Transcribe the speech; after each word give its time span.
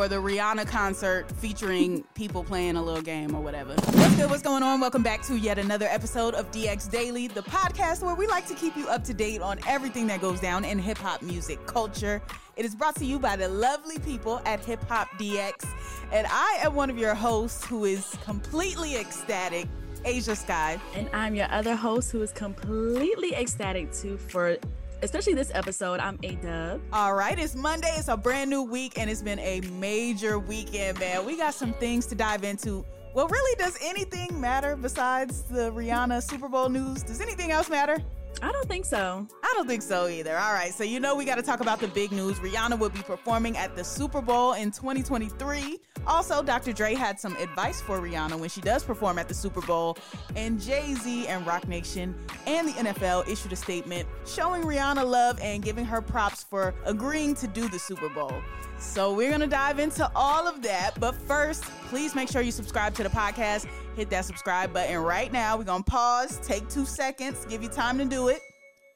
For 0.00 0.08
the 0.08 0.16
Rihanna 0.16 0.66
concert 0.66 1.30
featuring 1.30 2.04
people 2.14 2.42
playing 2.42 2.76
a 2.76 2.82
little 2.82 3.02
game 3.02 3.34
or 3.34 3.42
whatever. 3.42 3.74
What's 3.74 4.16
good? 4.16 4.30
What's 4.30 4.42
going 4.42 4.62
on? 4.62 4.80
Welcome 4.80 5.02
back 5.02 5.20
to 5.24 5.36
yet 5.36 5.58
another 5.58 5.84
episode 5.84 6.32
of 6.32 6.50
DX 6.50 6.90
Daily, 6.90 7.28
the 7.28 7.42
podcast 7.42 8.02
where 8.02 8.14
we 8.14 8.26
like 8.26 8.46
to 8.46 8.54
keep 8.54 8.74
you 8.78 8.88
up 8.88 9.04
to 9.04 9.12
date 9.12 9.42
on 9.42 9.58
everything 9.68 10.06
that 10.06 10.22
goes 10.22 10.40
down 10.40 10.64
in 10.64 10.78
hip 10.78 10.96
hop 10.96 11.20
music 11.20 11.66
culture. 11.66 12.22
It 12.56 12.64
is 12.64 12.74
brought 12.74 12.96
to 12.96 13.04
you 13.04 13.18
by 13.18 13.36
the 13.36 13.50
lovely 13.50 13.98
people 13.98 14.40
at 14.46 14.64
Hip 14.64 14.82
Hop 14.88 15.10
DX. 15.18 15.68
And 16.12 16.26
I 16.30 16.60
am 16.62 16.74
one 16.74 16.88
of 16.88 16.96
your 16.96 17.14
hosts 17.14 17.66
who 17.66 17.84
is 17.84 18.16
completely 18.24 18.96
ecstatic 18.96 19.68
Ashia 20.06 20.34
Skye. 20.34 20.80
And 20.94 21.10
I'm 21.12 21.34
your 21.34 21.50
other 21.50 21.76
host 21.76 22.10
who 22.10 22.22
is 22.22 22.32
completely 22.32 23.34
ecstatic 23.34 23.92
too 23.92 24.16
for 24.16 24.56
especially 25.02 25.34
this 25.34 25.50
episode. 25.54 26.00
I'm 26.00 26.18
Ayeeedubb. 26.18 26.80
All 26.92 27.14
right, 27.14 27.38
it's 27.38 27.54
Monday. 27.54 27.92
It's 27.96 28.08
a 28.08 28.16
brand 28.16 28.50
new 28.50 28.62
week, 28.62 28.98
and 28.98 29.10
it's 29.10 29.22
been 29.22 29.38
a 29.40 29.60
major 29.72 30.38
weekend, 30.38 30.98
man. 30.98 31.24
We 31.24 31.36
got 31.36 31.54
some 31.54 31.72
things 31.74 32.06
to 32.06 32.14
dive 32.14 32.44
into. 32.44 32.84
Well, 33.14 33.28
really, 33.28 33.56
does 33.56 33.76
anything 33.82 34.40
matter 34.40 34.76
besides 34.76 35.42
the 35.42 35.72
Rihanna 35.72 36.22
Super 36.22 36.48
Bowl 36.48 36.68
news? 36.68 37.02
Does 37.02 37.20
anything 37.20 37.50
else 37.50 37.68
matter? 37.68 37.98
I 38.42 38.52
don't 38.52 38.68
think 38.68 38.84
so. 38.84 39.26
I 39.50 39.54
don't 39.56 39.66
think 39.66 39.82
so 39.82 40.06
either. 40.06 40.38
All 40.38 40.52
right, 40.52 40.72
so 40.72 40.84
you 40.84 41.00
know 41.00 41.16
we 41.16 41.24
got 41.24 41.34
to 41.34 41.42
talk 41.42 41.58
about 41.58 41.80
the 41.80 41.88
big 41.88 42.12
news. 42.12 42.38
Rihanna 42.38 42.78
will 42.78 42.88
be 42.88 43.00
performing 43.00 43.56
at 43.56 43.74
the 43.74 43.82
Super 43.82 44.22
Bowl 44.22 44.52
in 44.52 44.70
2023. 44.70 45.80
Also, 46.06 46.40
Dr. 46.40 46.72
Dre 46.72 46.94
had 46.94 47.18
some 47.18 47.34
advice 47.36 47.80
for 47.80 47.98
Rihanna 47.98 48.38
when 48.38 48.48
she 48.48 48.60
does 48.60 48.84
perform 48.84 49.18
at 49.18 49.26
the 49.26 49.34
Super 49.34 49.60
Bowl, 49.62 49.98
and 50.36 50.60
Jay 50.60 50.94
Z 50.94 51.26
and 51.26 51.44
Roc 51.44 51.66
Nation 51.66 52.14
and 52.46 52.68
the 52.68 52.72
NFL 52.72 53.28
issued 53.28 53.52
a 53.52 53.56
statement 53.56 54.08
showing 54.24 54.62
Rihanna 54.62 55.04
love 55.04 55.40
and 55.42 55.64
giving 55.64 55.84
her 55.84 56.00
props 56.00 56.44
for 56.44 56.72
agreeing 56.84 57.34
to 57.34 57.48
do 57.48 57.68
the 57.68 57.78
Super 57.78 58.08
Bowl. 58.08 58.32
So 58.78 59.12
we're 59.12 59.30
going 59.30 59.40
to 59.40 59.46
dive 59.48 59.80
into 59.80 60.10
all 60.14 60.46
of 60.46 60.62
that. 60.62 60.92
But 60.98 61.14
first, 61.14 61.64
please 61.88 62.14
make 62.14 62.30
sure 62.30 62.40
you 62.40 62.52
subscribe 62.52 62.94
to 62.94 63.02
the 63.02 63.10
podcast. 63.10 63.66
Hit 63.96 64.08
that 64.10 64.24
subscribe 64.24 64.72
button 64.72 64.98
right 64.98 65.30
now. 65.32 65.58
We're 65.58 65.64
going 65.64 65.82
to 65.82 65.90
pause, 65.90 66.38
take 66.42 66.68
two 66.68 66.86
seconds, 66.86 67.44
give 67.46 67.62
you 67.62 67.68
time 67.68 67.98
to 67.98 68.04
do 68.04 68.28
it. 68.28 68.40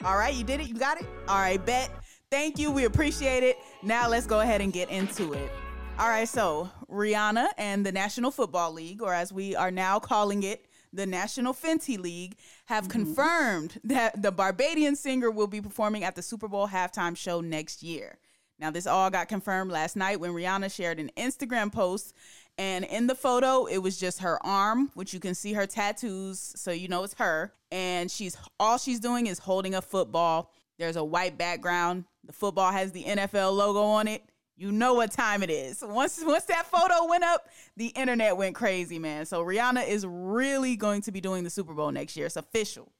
All 0.04 0.16
right, 0.16 0.34
you 0.34 0.44
did 0.44 0.60
it. 0.60 0.68
You 0.68 0.74
got 0.74 1.00
it. 1.00 1.06
All 1.28 1.38
right, 1.38 1.64
bet. 1.64 1.90
Thank 2.30 2.58
you. 2.58 2.70
We 2.70 2.84
appreciate 2.84 3.42
it. 3.42 3.58
Now 3.82 4.08
let's 4.08 4.26
go 4.26 4.40
ahead 4.40 4.60
and 4.60 4.72
get 4.72 4.90
into 4.90 5.32
it. 5.32 5.50
All 5.98 6.08
right, 6.08 6.28
so 6.28 6.68
Rihanna 6.90 7.48
and 7.56 7.86
the 7.86 7.92
National 7.92 8.32
Football 8.32 8.72
League, 8.72 9.00
or 9.00 9.14
as 9.14 9.32
we 9.32 9.54
are 9.54 9.70
now 9.70 10.00
calling 10.00 10.42
it, 10.42 10.66
the 10.92 11.06
National 11.06 11.54
Fenty 11.54 11.98
League, 11.98 12.36
have 12.66 12.84
mm-hmm. 12.84 13.04
confirmed 13.04 13.80
that 13.84 14.20
the 14.20 14.32
Barbadian 14.32 14.96
singer 14.96 15.30
will 15.30 15.46
be 15.46 15.60
performing 15.60 16.02
at 16.02 16.16
the 16.16 16.22
Super 16.22 16.48
Bowl 16.48 16.68
halftime 16.68 17.16
show 17.16 17.40
next 17.40 17.82
year. 17.82 18.18
Now, 18.58 18.70
this 18.70 18.86
all 18.86 19.10
got 19.10 19.28
confirmed 19.28 19.70
last 19.70 19.96
night 19.96 20.20
when 20.20 20.30
Rihanna 20.30 20.74
shared 20.74 21.00
an 21.00 21.10
Instagram 21.16 21.72
post. 21.72 22.14
And 22.56 22.84
in 22.84 23.08
the 23.08 23.16
photo, 23.16 23.66
it 23.66 23.78
was 23.78 23.98
just 23.98 24.20
her 24.20 24.44
arm, 24.46 24.90
which 24.94 25.12
you 25.12 25.18
can 25.18 25.34
see 25.34 25.54
her 25.54 25.66
tattoos, 25.66 26.52
so 26.56 26.70
you 26.70 26.86
know 26.86 27.02
it's 27.02 27.14
her. 27.14 27.52
And 27.72 28.10
she's 28.10 28.36
all 28.60 28.78
she's 28.78 29.00
doing 29.00 29.26
is 29.26 29.40
holding 29.40 29.74
a 29.74 29.82
football. 29.82 30.52
There's 30.78 30.96
a 30.96 31.04
white 31.04 31.36
background. 31.36 32.04
The 32.24 32.32
football 32.32 32.70
has 32.70 32.92
the 32.92 33.04
NFL 33.04 33.56
logo 33.56 33.82
on 33.82 34.06
it. 34.06 34.22
You 34.56 34.70
know 34.70 34.94
what 34.94 35.10
time 35.10 35.42
it 35.42 35.50
is. 35.50 35.82
Once 35.84 36.22
once 36.24 36.44
that 36.44 36.66
photo 36.66 37.08
went 37.08 37.24
up, 37.24 37.48
the 37.76 37.88
internet 37.88 38.36
went 38.36 38.54
crazy, 38.54 39.00
man. 39.00 39.26
So 39.26 39.44
Rihanna 39.44 39.88
is 39.88 40.06
really 40.06 40.76
going 40.76 41.02
to 41.02 41.12
be 41.12 41.20
doing 41.20 41.42
the 41.42 41.50
Super 41.50 41.74
Bowl 41.74 41.90
next 41.90 42.16
year. 42.16 42.26
It's 42.26 42.36
official. 42.36 42.92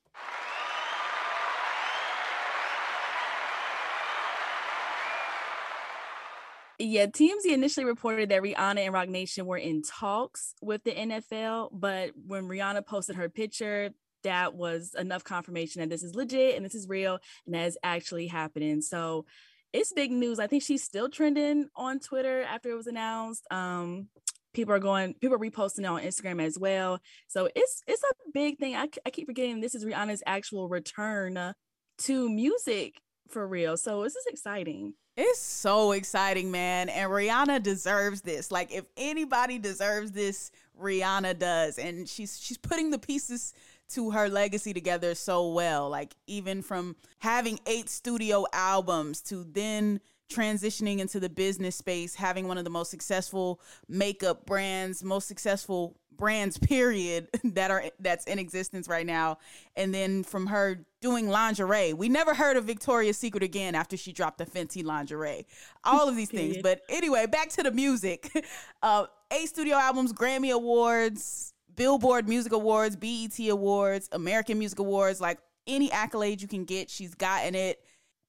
Yeah, 6.79 7.07
TMZ 7.07 7.47
initially 7.47 7.87
reported 7.87 8.31
that 8.31 8.43
Rihanna 8.43 8.81
and 8.81 8.93
Roc 8.93 9.09
Nation 9.09 9.47
were 9.47 9.57
in 9.57 9.83
talks 9.83 10.55
with 10.61 10.83
the 10.83 10.93
NFL, 10.93 11.71
but 11.73 12.11
when 12.27 12.45
Rihanna 12.45 12.85
posted 12.87 13.17
her 13.17 13.29
picture, 13.29 13.91
that 14.25 14.55
was 14.55 14.95
enough 14.99 15.23
confirmation 15.23 15.81
that 15.81 15.91
this 15.91 16.03
is 16.03 16.15
legit 16.15 16.57
and 16.57 16.65
this 16.65 16.75
is 16.75 16.89
real 16.89 17.19
and 17.47 17.55
that 17.55 17.67
is 17.67 17.79
actually 17.83 18.27
happening. 18.27 18.81
So 18.81 19.27
it's 19.73 19.93
big 19.93 20.11
news. 20.11 20.41
I 20.41 20.47
think 20.47 20.63
she's 20.63 20.83
still 20.83 21.09
trending 21.09 21.69
on 21.77 22.01
Twitter 22.01 22.43
after 22.43 22.71
it 22.71 22.77
was 22.77 22.87
announced. 22.87 23.47
Um, 23.51 24.09
people 24.53 24.75
are 24.75 24.81
going, 24.81 25.15
people 25.15 25.37
are 25.37 25.39
reposting 25.39 25.81
it 25.81 25.87
on 25.87 26.01
Instagram 26.01 26.43
as 26.43 26.59
well. 26.59 27.01
So 27.29 27.49
it's 27.55 27.83
it's 27.87 28.03
a 28.03 28.31
big 28.33 28.59
thing. 28.59 28.75
I, 28.75 28.89
I 29.05 29.11
keep 29.11 29.27
forgetting 29.27 29.61
this 29.61 29.75
is 29.75 29.85
Rihanna's 29.85 30.23
actual 30.27 30.69
return 30.69 31.55
to 31.99 32.29
music 32.29 33.01
for 33.29 33.47
real. 33.47 33.77
So 33.77 34.03
this 34.03 34.17
is 34.17 34.27
exciting. 34.27 34.95
It's 35.17 35.39
so 35.39 35.93
exciting, 35.93 36.51
man. 36.51 36.89
And 36.89 37.11
Rihanna 37.11 37.63
deserves 37.63 38.23
this. 38.23 38.51
Like 38.51 38.73
if 38.73 38.85
anybody 38.97 39.59
deserves 39.59 40.11
this, 40.11 40.51
Rihanna 40.81 41.39
does. 41.39 41.79
And 41.79 42.09
she's 42.09 42.41
she's 42.41 42.59
putting 42.59 42.91
the 42.91 42.99
pieces 42.99 43.55
to 43.91 44.11
her 44.11 44.29
legacy 44.29 44.73
together 44.73 45.15
so 45.15 45.49
well. 45.53 45.89
Like 45.89 46.15
even 46.27 46.63
from 46.63 46.97
having 47.19 47.61
eight 47.67 47.89
studio 47.89 48.45
albums 48.53 49.21
to 49.23 49.45
then 49.45 50.01
transitioning 50.35 50.99
into 50.99 51.21
the 51.21 51.29
business 51.29 51.77
space, 51.77 52.15
having 52.15 52.49
one 52.49 52.59
of 52.59 52.65
the 52.65 52.71
most 52.71 52.91
successful 52.91 53.61
makeup 53.89 54.47
brands, 54.47 55.03
most 55.05 55.29
successful 55.29 55.97
brands 56.17 56.59
period 56.71 57.29
that 57.45 57.71
are 57.71 57.85
that's 58.01 58.25
in 58.27 58.39
existence 58.39 58.89
right 58.89 59.07
now. 59.07 59.39
And 59.77 59.95
then 59.95 60.23
from 60.23 60.47
her 60.47 60.85
doing 61.01 61.29
lingerie 61.29 61.93
we 61.93 62.09
never 62.09 62.33
heard 62.35 62.57
of 62.57 62.65
victoria's 62.65 63.19
secret 63.19 63.43
again 63.43 63.75
after 63.75 63.97
she 63.97 64.13
dropped 64.13 64.39
the 64.39 64.47
fenty 64.47 64.85
lingerie. 64.85 65.47
All 65.85 66.09
of 66.09 66.17
these 66.17 66.31
things. 66.31 66.59
But 66.63 66.81
anyway 66.89 67.27
back 67.27 67.49
to 67.51 67.63
the 67.63 67.71
music. 67.71 68.31
Uh 68.83 69.07
eight 69.31 69.49
studio 69.49 69.77
albums 69.77 70.13
grammy 70.13 70.53
awards 70.53 71.55
billboard 71.75 72.29
music 72.29 72.53
awards 72.53 72.97
bet 72.97 73.39
awards 73.49 74.11
american 74.13 74.59
music 74.59 74.79
awards 74.79 75.23
like 75.23 75.39
any 75.67 75.91
accolade 75.91 76.43
you 76.43 76.49
can 76.49 76.65
get 76.65 76.91
she's 76.91 77.15
gotten 77.15 77.55
it. 77.55 77.81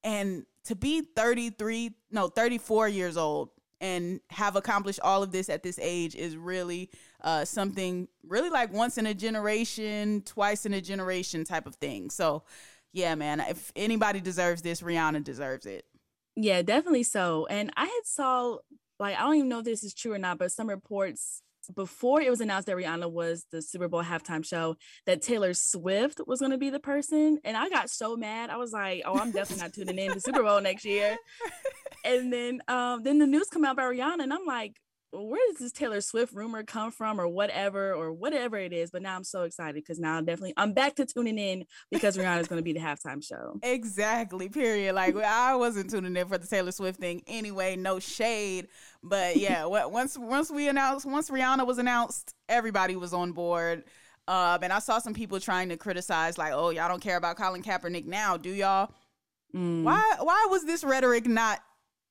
And 0.04 0.46
to 0.66 0.76
be 0.76 1.02
33 1.02 1.92
no 2.12 2.28
34 2.28 2.90
years 2.90 3.18
old 3.18 3.50
and 3.82 4.20
have 4.30 4.56
accomplished 4.56 5.00
all 5.04 5.22
of 5.22 5.32
this 5.32 5.50
at 5.50 5.64
this 5.64 5.78
age 5.80 6.16
is 6.16 6.38
really 6.38 6.90
uh, 7.22 7.46
something 7.46 8.08
really 8.24 8.50
like 8.50 8.74
once 8.74 8.98
in 8.98 9.06
a 9.06 9.14
generation, 9.14 10.22
twice 10.26 10.66
in 10.66 10.74
a 10.74 10.82
generation 10.82 11.44
type 11.44 11.68
of 11.68 11.76
thing. 11.76 12.10
So, 12.10 12.44
yeah, 12.94 13.16
man, 13.16 13.42
if 13.42 13.72
anybody 13.76 14.22
deserves 14.22 14.62
this, 14.62 14.82
Rihanna 14.82 15.24
deserves 15.24 15.66
it. 15.66 15.86
Yeah, 16.36 16.62
definitely 16.62 17.04
so. 17.04 17.46
And 17.48 17.72
I 17.76 17.86
had 17.86 18.06
saw 18.06 18.58
like 19.00 19.18
I 19.18 19.22
don't 19.22 19.36
even 19.36 19.50
know 19.50 19.60
if 19.60 19.66
this 19.66 19.84
is 19.84 19.94
true 19.94 20.14
or 20.14 20.18
not, 20.18 20.38
but 20.38 20.52
some 20.52 20.70
reports 20.70 21.42
before 21.74 22.22
it 22.22 22.30
was 22.30 22.42
announced 22.42 22.68
that 22.68 22.76
Rihanna 22.76 23.12
was 23.12 23.46
the 23.52 23.62
Super 23.62 23.88
Bowl 23.88 24.04
halftime 24.04 24.46
show, 24.46 24.76
that 25.06 25.22
Taylor 25.22 25.54
Swift 25.54 26.22
was 26.28 26.40
going 26.40 26.52
to 26.52 26.58
be 26.58 26.70
the 26.70 26.80
person. 26.80 27.40
And 27.44 27.56
I 27.56 27.70
got 27.70 27.90
so 27.90 28.16
mad. 28.16 28.50
I 28.50 28.58
was 28.58 28.72
like, 28.72 29.04
oh, 29.06 29.18
I'm 29.18 29.32
definitely 29.32 29.64
not 29.64 29.74
tuning 29.74 29.98
in 29.98 30.14
to 30.14 30.20
Super 30.20 30.44
Bowl 30.44 30.62
next 30.62 30.86
year. 30.86 31.18
And 32.06 32.32
then 32.32 32.62
um, 32.68 33.02
then 33.02 33.18
the 33.18 33.26
news 33.26 33.48
come 33.48 33.66
out 33.66 33.74
about 33.74 33.92
Rihanna, 33.92 34.22
and 34.22 34.32
I'm 34.32 34.46
like, 34.46 34.80
where 35.22 35.42
does 35.50 35.60
this 35.60 35.72
Taylor 35.72 36.02
Swift 36.02 36.34
rumor 36.34 36.64
come 36.64 36.92
from 36.92 37.20
or 37.20 37.28
whatever 37.28 37.94
or 37.94 38.12
whatever 38.12 38.58
it 38.58 38.74
is. 38.74 38.92
But 38.92 39.02
now 39.02 39.16
I'm 39.16 39.24
so 39.24 39.44
excited 39.44 39.76
because 39.76 40.00
now 40.00 40.18
I'm 40.18 40.26
definitely 40.26 40.54
I'm 40.58 40.74
back 40.74 40.96
to 40.96 41.06
tuning 41.06 41.38
in 41.38 41.66
because 41.92 42.18
Rihanna's 42.18 42.48
going 42.48 42.60
to 42.60 42.64
be 42.64 42.74
the 42.74 42.80
halftime 42.80 43.24
show. 43.24 43.60
Exactly. 43.64 44.50
Period. 44.50 44.94
Like 44.96 45.16
I 45.16 45.56
wasn't 45.56 45.90
tuning 45.90 46.16
in 46.16 46.28
for 46.28 46.38
the 46.38 46.48
Taylor 46.48 46.72
Swift 46.72 47.00
thing 47.00 47.24
anyway. 47.28 47.76
No 47.76 48.00
shade. 48.00 48.68
But 49.04 49.38
yeah, 49.38 49.66
once 49.66 50.18
once 50.18 50.52
we 50.52 50.68
announced 50.68 51.06
once 51.06 51.30
Rihanna 51.30 51.66
was 51.66 51.78
announced, 51.78 52.36
everybody 52.50 52.96
was 52.96 53.14
on 53.14 53.32
board. 53.32 53.84
Um, 54.28 54.64
and 54.64 54.74
I 54.74 54.80
saw 54.80 54.98
some 54.98 55.14
people 55.14 55.40
trying 55.40 55.70
to 55.70 55.78
criticize, 55.78 56.38
like, 56.38 56.52
"Oh, 56.52 56.72
y'all 56.72 56.88
don't 56.88 57.02
care 57.02 57.18
about 57.18 57.38
Colin 57.38 57.62
Kaepernick 57.62 58.06
now, 58.06 58.38
do 58.38 58.50
y'all?" 58.50 58.92
Mm. 59.56 59.84
Why? 59.84 60.16
Why 60.20 60.48
was 60.50 60.66
this 60.66 60.84
rhetoric 60.84 61.28
not 61.28 61.62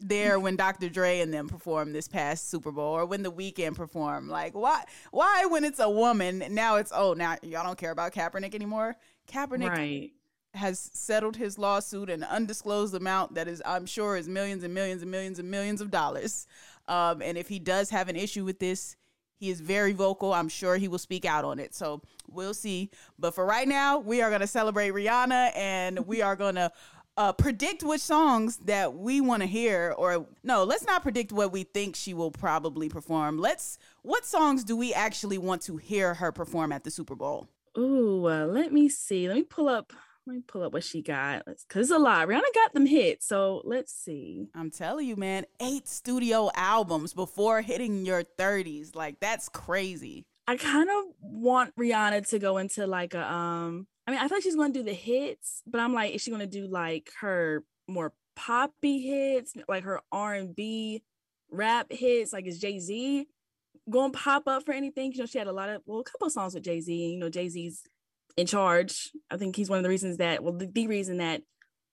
there 0.08 0.38
when 0.38 0.56
Dr. 0.56 0.88
Dre 0.88 1.20
and 1.20 1.32
them 1.32 1.48
performed 1.48 1.94
this 1.94 2.08
past 2.08 2.50
Super 2.50 2.70
Bowl 2.70 2.94
or 2.96 3.06
when 3.06 3.22
the 3.22 3.32
Weeknd 3.32 3.74
performed. 3.74 4.28
Like 4.28 4.54
why 4.54 4.84
why 5.10 5.46
when 5.46 5.64
it's 5.64 5.80
a 5.80 5.90
woman 5.90 6.44
now 6.50 6.76
it's 6.76 6.92
oh 6.94 7.14
now 7.14 7.36
y'all 7.42 7.64
don't 7.64 7.78
care 7.78 7.90
about 7.90 8.12
Kaepernick 8.12 8.54
anymore? 8.54 8.96
Kaepernick 9.26 9.68
right. 9.68 10.12
has 10.54 10.90
settled 10.92 11.36
his 11.36 11.58
lawsuit 11.58 12.10
an 12.10 12.22
undisclosed 12.24 12.94
amount 12.94 13.34
that 13.34 13.48
is, 13.48 13.62
I'm 13.64 13.86
sure, 13.86 14.16
is 14.16 14.28
millions 14.28 14.64
and 14.64 14.74
millions 14.74 15.02
and 15.02 15.10
millions 15.10 15.38
and 15.38 15.50
millions 15.50 15.80
of 15.80 15.90
dollars. 15.90 16.46
Um, 16.88 17.22
and 17.22 17.38
if 17.38 17.48
he 17.48 17.58
does 17.58 17.90
have 17.90 18.08
an 18.08 18.16
issue 18.16 18.44
with 18.44 18.58
this, 18.58 18.96
he 19.36 19.50
is 19.50 19.60
very 19.60 19.92
vocal. 19.92 20.32
I'm 20.32 20.48
sure 20.48 20.76
he 20.76 20.88
will 20.88 20.98
speak 20.98 21.24
out 21.24 21.44
on 21.44 21.58
it. 21.58 21.74
So 21.74 22.02
we'll 22.30 22.54
see. 22.54 22.90
But 23.18 23.34
for 23.34 23.44
right 23.44 23.66
now, 23.66 23.98
we 23.98 24.22
are 24.22 24.28
going 24.28 24.40
to 24.40 24.46
celebrate 24.46 24.90
Rihanna 24.92 25.56
and 25.56 26.06
we 26.06 26.22
are 26.22 26.36
going 26.36 26.54
to 26.54 26.70
uh, 27.16 27.32
predict 27.32 27.82
which 27.82 28.00
songs 28.00 28.56
that 28.58 28.94
we 28.94 29.20
want 29.20 29.42
to 29.42 29.46
hear. 29.46 29.94
Or 29.96 30.26
no, 30.42 30.64
let's 30.64 30.86
not 30.86 31.02
predict 31.02 31.32
what 31.32 31.52
we 31.52 31.64
think 31.64 31.96
she 31.96 32.14
will 32.14 32.30
probably 32.30 32.88
perform. 32.88 33.38
Let's, 33.38 33.78
what 34.02 34.24
songs 34.24 34.64
do 34.64 34.76
we 34.76 34.92
actually 34.92 35.38
want 35.38 35.62
to 35.62 35.76
hear 35.76 36.14
her 36.14 36.32
perform 36.32 36.72
at 36.72 36.84
the 36.84 36.90
Super 36.90 37.14
Bowl? 37.14 37.48
Ooh, 37.78 38.28
uh, 38.28 38.46
let 38.46 38.72
me 38.72 38.88
see. 38.88 39.28
Let 39.28 39.36
me 39.36 39.42
pull 39.42 39.68
up 39.68 39.92
let 40.26 40.36
me 40.36 40.42
pull 40.46 40.62
up 40.62 40.72
what 40.72 40.84
she 40.84 41.02
got. 41.02 41.44
Cause 41.68 41.82
it's 41.82 41.90
a 41.90 41.98
lot. 41.98 42.28
Rihanna 42.28 42.54
got 42.54 42.72
them 42.72 42.86
hits. 42.86 43.26
So 43.26 43.60
let's 43.64 43.92
see. 43.92 44.48
I'm 44.54 44.70
telling 44.70 45.06
you, 45.06 45.16
man, 45.16 45.44
eight 45.60 45.86
studio 45.86 46.50
albums 46.54 47.12
before 47.12 47.60
hitting 47.60 48.06
your 48.06 48.24
30s. 48.24 48.94
Like 48.94 49.20
that's 49.20 49.50
crazy. 49.50 50.24
I 50.46 50.56
kind 50.56 50.88
of 50.88 51.04
want 51.20 51.76
Rihanna 51.76 52.28
to 52.30 52.38
go 52.38 52.56
into 52.56 52.86
like 52.86 53.14
a 53.14 53.30
um 53.30 53.86
I 54.06 54.10
mean, 54.10 54.20
I 54.20 54.28
feel 54.28 54.36
like 54.36 54.42
she's 54.42 54.56
gonna 54.56 54.72
do 54.72 54.82
the 54.82 54.92
hits, 54.92 55.62
but 55.66 55.80
I'm 55.80 55.94
like, 55.94 56.14
is 56.14 56.22
she 56.22 56.30
gonna 56.30 56.46
do 56.46 56.66
like 56.66 57.10
her 57.20 57.64
more 57.88 58.12
poppy 58.36 59.00
hits, 59.00 59.54
like 59.68 59.84
her 59.84 60.00
R 60.12 60.34
and 60.34 60.54
B 60.54 61.02
rap 61.50 61.86
hits? 61.90 62.32
Like 62.32 62.46
is 62.46 62.58
Jay 62.58 62.78
Z 62.78 63.26
gonna 63.90 64.12
pop 64.12 64.46
up 64.46 64.64
for 64.64 64.72
anything? 64.72 65.12
You 65.12 65.20
know, 65.20 65.26
she 65.26 65.38
had 65.38 65.46
a 65.46 65.52
lot 65.52 65.68
of 65.68 65.82
well, 65.86 66.00
a 66.00 66.04
couple 66.04 66.28
songs 66.30 66.54
with 66.54 66.64
Jay 66.64 66.80
Z. 66.80 66.92
You 66.92 67.18
know, 67.18 67.30
Jay 67.30 67.48
Z's 67.48 67.84
in 68.36 68.46
charge. 68.46 69.10
I 69.30 69.36
think 69.36 69.56
he's 69.56 69.70
one 69.70 69.78
of 69.78 69.82
the 69.82 69.88
reasons 69.88 70.18
that, 70.18 70.42
well, 70.42 70.52
the, 70.52 70.66
the 70.66 70.86
reason 70.86 71.18
that 71.18 71.42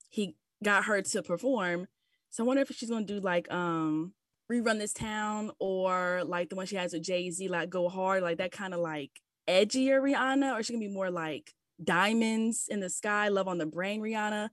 he 0.10 0.36
got 0.64 0.86
her 0.86 1.02
to 1.02 1.24
perform. 1.24 1.88
So 2.30 2.44
I 2.44 2.48
wonder 2.48 2.62
if 2.62 2.72
she's 2.76 2.90
gonna 2.90 3.06
do 3.06 3.20
like 3.20 3.52
um 3.52 4.14
rerun 4.52 4.80
this 4.80 4.94
town 4.94 5.52
or 5.60 6.24
like 6.26 6.50
the 6.50 6.56
one 6.56 6.66
she 6.66 6.76
has 6.76 6.94
with 6.94 7.04
Jay 7.04 7.30
Z, 7.32 7.48
like 7.48 7.70
go 7.70 7.90
hard, 7.90 8.24
like 8.24 8.38
that 8.38 8.52
kind 8.52 8.74
of 8.74 8.80
like 8.80 9.12
edgier 9.48 10.02
Rihanna, 10.02 10.60
or 10.60 10.64
she 10.64 10.74
gonna 10.74 10.86
be 10.86 10.94
more 10.94 11.12
like 11.12 11.54
diamonds 11.84 12.68
in 12.70 12.80
the 12.80 12.90
sky, 12.90 13.30
love 13.30 13.48
on 13.48 13.58
the 13.58 13.66
brain 13.66 14.02
Rihanna. 14.02 14.50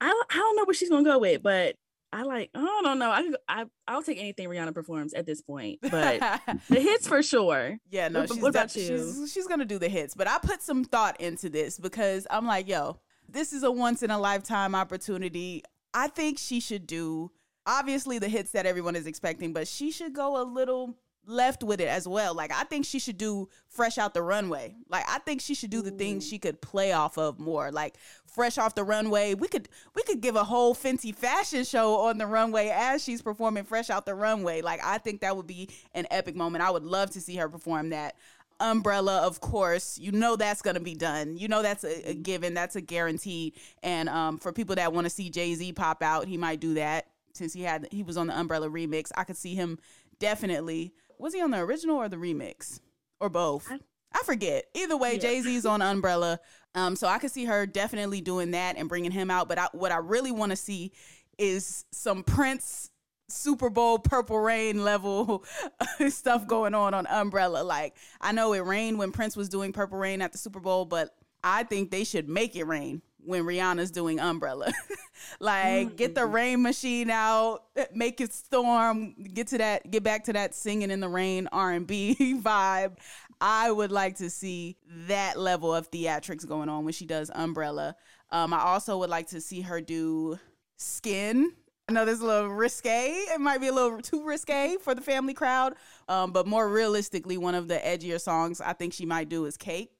I 0.00 0.22
I 0.30 0.34
don't 0.34 0.56
know 0.56 0.64
where 0.64 0.74
she's 0.74 0.90
gonna 0.90 1.04
go 1.04 1.18
with, 1.18 1.42
but 1.42 1.76
I 2.12 2.22
like 2.22 2.50
I 2.54 2.60
don't 2.60 2.98
know. 2.98 3.10
I 3.10 3.30
I 3.48 3.64
I'll 3.86 4.02
take 4.02 4.18
anything 4.18 4.48
Rihanna 4.48 4.74
performs 4.74 5.12
at 5.14 5.26
this 5.26 5.42
point, 5.42 5.78
but 5.82 6.20
the 6.68 6.80
hits 6.80 7.06
for 7.06 7.22
sure. 7.22 7.78
Yeah, 7.90 8.08
no, 8.08 8.20
what, 8.20 8.32
she's 8.32 8.42
what 8.42 8.48
about 8.50 8.74
you? 8.76 8.86
she's 8.86 9.32
she's 9.32 9.46
gonna 9.46 9.64
do 9.64 9.78
the 9.78 9.88
hits, 9.88 10.14
but 10.14 10.28
I 10.28 10.38
put 10.38 10.62
some 10.62 10.84
thought 10.84 11.20
into 11.20 11.50
this 11.50 11.78
because 11.78 12.26
I'm 12.30 12.46
like, 12.46 12.68
yo, 12.68 13.00
this 13.28 13.52
is 13.52 13.62
a 13.62 13.70
once 13.70 14.02
in 14.02 14.10
a 14.10 14.18
lifetime 14.18 14.74
opportunity. 14.74 15.62
I 15.92 16.08
think 16.08 16.38
she 16.38 16.60
should 16.60 16.86
do 16.86 17.30
obviously 17.66 18.18
the 18.18 18.28
hits 18.28 18.52
that 18.52 18.66
everyone 18.66 18.96
is 18.96 19.06
expecting, 19.06 19.52
but 19.52 19.68
she 19.68 19.90
should 19.90 20.14
go 20.14 20.40
a 20.40 20.44
little 20.44 20.96
left 21.26 21.62
with 21.62 21.80
it 21.80 21.88
as 21.88 22.08
well. 22.08 22.34
Like 22.34 22.52
I 22.52 22.64
think 22.64 22.86
she 22.86 22.98
should 22.98 23.18
do 23.18 23.48
fresh 23.68 23.98
out 23.98 24.14
the 24.14 24.22
runway. 24.22 24.74
Like 24.88 25.04
I 25.08 25.18
think 25.18 25.40
she 25.40 25.54
should 25.54 25.70
do 25.70 25.82
the 25.82 25.90
things 25.90 26.26
she 26.26 26.38
could 26.38 26.60
play 26.60 26.92
off 26.92 27.18
of 27.18 27.38
more. 27.38 27.70
Like 27.70 27.96
fresh 28.26 28.58
off 28.58 28.74
the 28.74 28.84
runway. 28.84 29.34
We 29.34 29.48
could 29.48 29.68
we 29.94 30.02
could 30.02 30.20
give 30.20 30.36
a 30.36 30.44
whole 30.44 30.74
Fenty 30.74 31.14
fashion 31.14 31.64
show 31.64 31.96
on 32.00 32.18
the 32.18 32.26
runway 32.26 32.72
as 32.74 33.04
she's 33.04 33.22
performing 33.22 33.64
fresh 33.64 33.90
out 33.90 34.06
the 34.06 34.14
runway. 34.14 34.62
Like 34.62 34.80
I 34.82 34.98
think 34.98 35.20
that 35.20 35.36
would 35.36 35.46
be 35.46 35.68
an 35.94 36.06
epic 36.10 36.34
moment. 36.34 36.64
I 36.64 36.70
would 36.70 36.84
love 36.84 37.10
to 37.10 37.20
see 37.20 37.36
her 37.36 37.48
perform 37.48 37.90
that. 37.90 38.16
Umbrella, 38.60 39.18
of 39.18 39.40
course, 39.40 39.98
you 39.98 40.10
know 40.10 40.34
that's 40.34 40.62
gonna 40.62 40.80
be 40.80 40.96
done. 40.96 41.36
You 41.36 41.46
know 41.46 41.62
that's 41.62 41.84
a, 41.84 42.10
a 42.10 42.14
given. 42.14 42.54
That's 42.54 42.74
a 42.74 42.80
guarantee. 42.80 43.54
And 43.84 44.08
um, 44.08 44.38
for 44.38 44.52
people 44.52 44.74
that 44.74 44.92
want 44.92 45.04
to 45.04 45.10
see 45.10 45.30
Jay 45.30 45.54
Z 45.54 45.74
pop 45.74 46.02
out, 46.02 46.26
he 46.26 46.36
might 46.36 46.58
do 46.58 46.74
that 46.74 47.06
since 47.34 47.52
he 47.52 47.62
had 47.62 47.86
he 47.92 48.02
was 48.02 48.16
on 48.16 48.26
the 48.26 48.36
Umbrella 48.36 48.68
remix. 48.68 49.12
I 49.16 49.22
could 49.22 49.36
see 49.36 49.54
him 49.54 49.78
definitely 50.18 50.92
was 51.18 51.34
he 51.34 51.40
on 51.40 51.50
the 51.50 51.58
original 51.58 51.96
or 51.96 52.08
the 52.08 52.16
remix 52.16 52.80
or 53.20 53.28
both? 53.28 53.66
I, 53.70 53.78
I 54.12 54.22
forget. 54.24 54.64
Either 54.74 54.96
way, 54.96 55.14
yeah. 55.14 55.18
Jay 55.18 55.40
Z's 55.40 55.66
on 55.66 55.82
Umbrella, 55.82 56.40
um, 56.74 56.96
so 56.96 57.06
I 57.06 57.18
could 57.18 57.30
see 57.30 57.44
her 57.44 57.66
definitely 57.66 58.20
doing 58.20 58.52
that 58.52 58.76
and 58.76 58.88
bringing 58.88 59.10
him 59.10 59.30
out. 59.30 59.48
But 59.48 59.58
I, 59.58 59.68
what 59.72 59.92
I 59.92 59.98
really 59.98 60.32
want 60.32 60.50
to 60.50 60.56
see 60.56 60.92
is 61.38 61.84
some 61.92 62.22
Prince 62.22 62.90
Super 63.28 63.70
Bowl 63.70 63.98
Purple 63.98 64.38
Rain 64.38 64.84
level 64.84 65.44
stuff 66.08 66.46
going 66.46 66.74
on 66.74 66.94
on 66.94 67.06
Umbrella. 67.06 67.62
Like 67.62 67.96
I 68.20 68.32
know 68.32 68.52
it 68.52 68.60
rained 68.60 68.98
when 68.98 69.12
Prince 69.12 69.36
was 69.36 69.48
doing 69.48 69.72
Purple 69.72 69.98
Rain 69.98 70.22
at 70.22 70.32
the 70.32 70.38
Super 70.38 70.60
Bowl, 70.60 70.84
but 70.84 71.14
I 71.44 71.62
think 71.64 71.90
they 71.90 72.04
should 72.04 72.28
make 72.28 72.56
it 72.56 72.64
rain 72.64 73.02
when 73.24 73.44
Rihanna's 73.44 73.90
doing 73.90 74.20
Umbrella. 74.20 74.72
like 75.40 75.88
mm-hmm. 75.88 75.96
get 75.96 76.14
the 76.14 76.26
rain 76.26 76.62
machine 76.62 77.10
out, 77.10 77.64
make 77.94 78.20
it 78.20 78.32
storm, 78.32 79.14
get 79.34 79.48
to 79.48 79.58
that 79.58 79.90
get 79.90 80.02
back 80.02 80.24
to 80.24 80.32
that 80.32 80.54
singing 80.54 80.90
in 80.90 81.00
the 81.00 81.08
rain 81.08 81.48
R&B 81.52 82.16
vibe. 82.42 82.96
I 83.40 83.70
would 83.70 83.92
like 83.92 84.16
to 84.16 84.30
see 84.30 84.76
that 85.06 85.38
level 85.38 85.72
of 85.72 85.90
theatrics 85.90 86.46
going 86.46 86.68
on 86.68 86.84
when 86.84 86.92
she 86.92 87.06
does 87.06 87.30
Umbrella. 87.34 87.94
Um, 88.30 88.52
I 88.52 88.60
also 88.60 88.98
would 88.98 89.10
like 89.10 89.28
to 89.28 89.40
see 89.40 89.60
her 89.62 89.80
do 89.80 90.38
Skin. 90.76 91.52
I 91.88 91.92
know 91.92 92.04
this 92.04 92.16
is 92.16 92.20
a 92.20 92.26
little 92.26 92.50
risque. 92.50 93.12
It 93.12 93.40
might 93.40 93.60
be 93.60 93.68
a 93.68 93.72
little 93.72 94.00
too 94.00 94.24
risque 94.24 94.76
for 94.82 94.94
the 94.94 95.00
family 95.00 95.32
crowd. 95.32 95.74
Um, 96.08 96.32
but 96.32 96.46
more 96.46 96.68
realistically, 96.68 97.38
one 97.38 97.54
of 97.54 97.66
the 97.66 97.76
edgier 97.76 98.20
songs 98.20 98.60
I 98.60 98.74
think 98.74 98.92
she 98.92 99.06
might 99.06 99.28
do 99.28 99.46
is 99.46 99.56
Cake. 99.56 99.92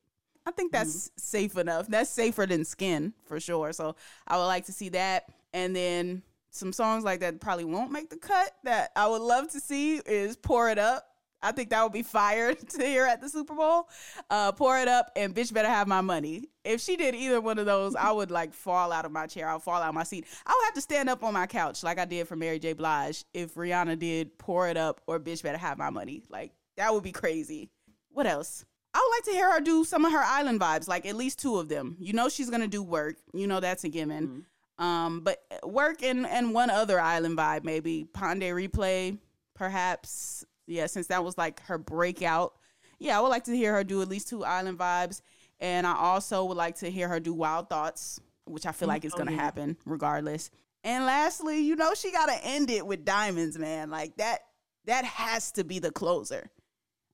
I 0.49 0.51
think 0.51 0.73
that's 0.73 1.09
mm-hmm. 1.09 1.19
safe 1.19 1.59
enough. 1.59 1.89
That's 1.89 2.09
safer 2.09 2.47
than 2.47 2.65
skin 2.65 3.13
for 3.27 3.39
sure. 3.39 3.75
So 3.75 3.97
I 4.27 4.39
would 4.39 4.47
like 4.47 4.65
to 4.67 4.73
see 4.73 4.89
that. 4.91 5.27
And 5.53 5.77
then 5.77 6.23
some 6.51 6.73
songs 6.73 7.05
like 7.05 7.21
that 7.21 7.39
probably 7.39 7.67
won't 7.67 7.93
make 7.93 8.09
the 8.09 8.17
cut 8.17 8.53
that 8.65 8.91
I 8.97 9.07
would 9.09 9.21
love 9.21 9.51
to 9.53 9.61
see 9.61 9.99
is 9.99 10.37
Pour 10.37 10.71
It 10.71 10.79
Up. 10.79 11.05
I 11.43 11.53
think 11.53 11.69
that 11.69 11.83
would 11.83 11.93
be 11.93 12.03
fire 12.03 12.55
to 12.79 12.83
hear 12.83 13.05
at 13.05 13.21
the 13.21 13.29
Super 13.29 13.55
Bowl. 13.55 13.91
Uh, 14.31 14.53
pour 14.53 14.79
it 14.79 14.89
up 14.89 15.13
and 15.17 15.35
bitch 15.35 15.53
better 15.53 15.69
have 15.69 15.87
my 15.87 16.01
money. 16.01 16.49
If 16.65 16.81
she 16.81 16.97
did 16.97 17.15
either 17.15 17.43
one 17.43 17.59
of 17.59 17.67
those, 17.67 17.95
I 17.95 18.11
would 18.11 18.31
like 18.31 18.55
fall 18.55 18.91
out 18.91 19.05
of 19.05 19.13
my 19.13 19.27
chair. 19.27 19.51
I'll 19.51 19.61
fall 19.61 19.83
out 19.83 19.91
of 19.91 19.95
my 19.95 20.03
seat. 20.03 20.27
I 20.47 20.51
would 20.51 20.65
have 20.65 20.75
to 20.75 20.81
stand 20.81 21.11
up 21.11 21.23
on 21.23 21.35
my 21.35 21.47
couch 21.47 21.83
like 21.83 21.99
I 21.99 22.07
did 22.07 22.27
for 22.27 22.37
Mary 22.37 22.59
J. 22.59 22.73
Blige 22.73 23.25
if 23.35 23.55
Rihanna 23.55 23.99
did 23.99 24.39
pour 24.39 24.67
it 24.67 24.79
up 24.79 25.03
or 25.07 25.21
bitch 25.21 25.43
better 25.43 25.59
have 25.59 25.77
my 25.77 25.91
money. 25.91 26.23
Like 26.31 26.53
that 26.79 26.93
would 26.93 27.05
be 27.05 27.13
crazy. 27.13 27.69
What 28.09 28.27
else? 28.27 28.65
Would 29.09 29.17
like 29.17 29.25
to 29.25 29.31
hear 29.31 29.53
her 29.53 29.61
do 29.61 29.85
some 29.85 30.05
of 30.05 30.13
her 30.13 30.23
island 30.23 30.61
vibes, 30.61 30.87
like 30.87 31.07
at 31.07 31.17
least 31.17 31.39
two 31.39 31.59
of 31.59 31.69
them. 31.69 31.97
You 31.99 32.13
know 32.13 32.29
she's 32.29 32.51
gonna 32.51 32.69
do 32.69 32.83
work. 32.83 33.17
You 33.33 33.47
know 33.47 33.61
that's 33.61 33.85
a 33.85 33.89
given. 33.89 34.29
Mm-hmm. 34.29 34.85
Um, 34.85 35.21
but 35.21 35.43
work 35.65 36.03
and 36.03 36.27
and 36.27 36.53
one 36.53 36.71
other 36.71 37.01
island 37.01 37.39
vibe, 37.39 37.65
maybe 37.65 38.05
Pon 38.05 38.39
de 38.39 38.51
Replay, 38.51 39.19
perhaps. 39.55 40.45
Yeah, 40.67 40.87
since 40.87 41.07
that 41.07 41.25
was 41.25 41.39
like 41.39 41.61
her 41.63 41.79
breakout. 41.79 42.55
Yeah, 42.99 43.19
I 43.19 43.23
would 43.23 43.29
like 43.29 43.45
to 43.45 43.57
hear 43.57 43.73
her 43.75 43.85
do 43.85 44.03
at 44.03 44.09
least 44.09 44.29
two 44.29 44.45
island 44.45 44.79
vibes. 44.79 45.23
And 45.61 45.87
I 45.87 45.97
also 45.97 46.45
would 46.45 46.57
like 46.57 46.77
to 46.77 46.91
hear 46.91 47.09
her 47.09 47.19
do 47.19 47.33
Wild 47.33 47.69
Thoughts, 47.69 48.21
which 48.45 48.67
I 48.67 48.73
feel 48.73 48.89
like 48.89 49.05
is 49.05 49.15
gonna 49.15 49.33
oh, 49.33 49.35
yeah. 49.35 49.41
happen 49.41 49.77
regardless. 49.87 50.51
And 50.85 51.07
lastly, 51.07 51.61
you 51.61 51.77
know 51.77 51.95
she 51.95 52.13
gotta 52.13 52.39
end 52.45 52.71
it 52.71 52.87
with 52.87 53.05
diamonds, 53.05 53.59
man. 53.59 53.91
Like 53.91 54.17
that 54.19 54.41
that 54.85 55.05
has 55.05 55.53
to 55.53 55.65
be 55.65 55.79
the 55.79 55.91
closer. 55.91 56.51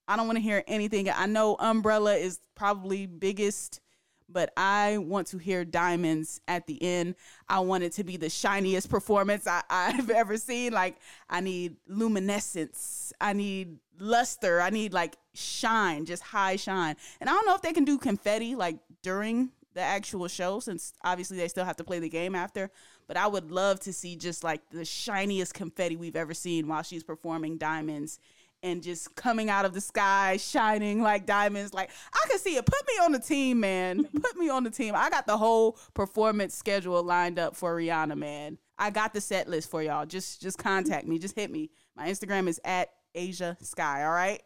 I 0.06 0.16
don't 0.16 0.26
want 0.26 0.37
to 0.37 0.42
hear 0.42 0.62
anything. 0.66 1.08
I 1.11 1.26
know 1.26 1.56
Umbrella 1.58 2.14
is 2.14 2.40
probably 2.54 3.06
biggest, 3.06 3.80
but 4.28 4.52
I 4.56 4.99
want 4.99 5.28
to 5.28 5.38
hear 5.38 5.64
Diamonds 5.64 6.40
at 6.49 6.66
the 6.66 6.82
end. 6.82 7.14
I 7.49 7.61
want 7.61 7.84
it 7.84 7.92
to 7.92 8.04
be 8.04 8.16
the 8.16 8.28
shiniest 8.28 8.90
performance 8.90 9.46
I, 9.46 9.62
I've 9.70 10.11
ever 10.11 10.37
seen. 10.37 10.73
Like, 10.73 10.96
I 11.28 11.40
need 11.40 11.76
luminescence. 11.87 13.12
I 13.20 13.32
need 13.32 13.78
luster. 13.99 14.61
I 14.61 14.70
need 14.70 14.92
like 14.92 15.16
shine, 15.34 16.04
just 16.04 16.23
high 16.23 16.56
shine. 16.56 16.96
And 17.20 17.30
I 17.30 17.32
don't 17.32 17.46
know 17.46 17.54
if 17.54 17.62
they 17.62 17.73
can 17.73 17.84
do 17.84 17.99
confetti 17.99 18.54
like 18.54 18.76
during 19.02 19.50
the 19.75 19.80
actual 19.80 20.28
show, 20.28 20.61
since 20.61 20.92
obviously 21.02 21.37
they 21.37 21.49
still 21.49 21.64
have 21.64 21.76
to 21.76 21.84
play 21.84 21.99
the 21.99 22.08
game 22.08 22.34
after. 22.34 22.70
But 23.06 23.16
I 23.16 23.26
would 23.26 23.50
love 23.50 23.80
to 23.80 23.92
see 23.92 24.16
just 24.16 24.44
like 24.44 24.62
the 24.70 24.84
shiniest 24.84 25.54
confetti 25.54 25.96
we've 25.96 26.16
ever 26.16 26.34
seen 26.34 26.68
while 26.68 26.82
she's 26.82 27.02
performing 27.02 27.58
Diamonds 27.58 28.18
and 28.64 28.83
just 28.83 29.14
coming 29.14 29.50
out 29.50 29.66
of 29.66 29.75
the 29.75 29.80
sky, 29.80 30.38
shining 30.38 31.02
like 31.02 31.26
diamonds. 31.26 31.75
Like 31.75 31.90
I 32.12 32.28
can 32.28 32.38
see 32.38 32.56
it. 32.56 32.64
Put 32.66 32.80
me 32.88 32.94
on 33.04 33.12
the 33.12 33.21
team, 33.21 33.61
man. 33.61 34.04
Put 34.23 34.37
me 34.37 34.49
on 34.49 34.64
the 34.64 34.71
team. 34.71 34.94
I 34.97 35.11
got 35.11 35.26
the 35.26 35.37
whole 35.37 35.78
performance 35.92 36.56
schedule 36.56 37.00
lined 37.02 37.38
up 37.38 37.54
for 37.54 37.76
Rihanna, 37.76 38.16
man. 38.16 38.59
I 38.78 38.90
got 38.90 39.12
the 39.14 39.21
set 39.21 39.49
list 39.49 39.71
for 39.71 39.83
y'all. 39.83 40.06
Just 40.06 40.40
just 40.40 40.59
contact 40.59 41.06
me. 41.06 41.18
Just 41.18 41.37
hit 41.37 41.50
me. 41.50 41.71
My 41.94 42.09
Instagram 42.09 42.49
is 42.49 42.59
at 42.64 42.88
Ashia 43.14 43.62
Skye. 43.62 44.02
All 44.02 44.11
right, 44.11 44.40